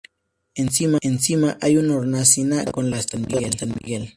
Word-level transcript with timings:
Encima 0.55 1.59
hay 1.61 1.77
una 1.77 1.95
hornacina 1.95 2.65
con 2.65 2.89
la 2.89 2.97
estatua 2.97 3.39
de 3.39 3.51
San 3.51 3.69
Miguel. 3.83 4.09